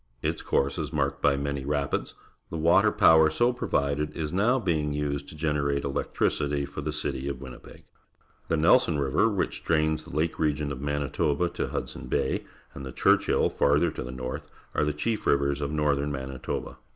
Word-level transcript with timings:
Its 0.23 0.41
course 0.41 0.79
is 0.79 0.91
marked 0.91 1.21
bj' 1.21 1.39
many 1.39 1.63
rapids. 1.63 2.15
The 2.49 2.57
water 2.57 2.91
power 2.91 3.29
so 3.29 3.53
provided 3.53 4.17
is 4.17 4.33
now 4.33 4.57
being 4.57 4.93
used 4.93 5.29
to 5.29 5.35
generate 5.35 5.83
electricitj' 5.83 6.67
for 6.67 6.81
the 6.81 6.89
citj' 6.89 7.29
of 7.29 7.39
Winnipeg. 7.39 7.83
The 8.47 8.57
Nelson 8.57 8.97
River, 8.97 9.27
wliich 9.27 9.63
drains 9.63 10.03
the 10.03 10.15
lake 10.15 10.39
region 10.39 10.71
oT3Ianitoba 10.71 11.53
to 11.53 11.67
Hudson 11.67 12.07
Bay, 12.07 12.45
and 12.73 12.83
the 12.83 12.91
Churchill, 12.91 13.51
farther 13.51 13.91
to 13.91 14.01
the 14.01 14.11
north, 14.11 14.49
are 14.73 14.85
the 14.85 14.91
chief 14.91 15.27
rivers 15.27 15.61
of 15.61 15.69
northern 15.69 16.11
Manitoba. 16.11 16.79